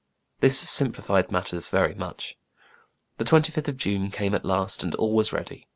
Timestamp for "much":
1.93-2.35